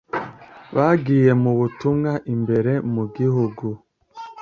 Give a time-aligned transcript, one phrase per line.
[0.75, 3.65] bagiye mu butumwa imbere mu gihugu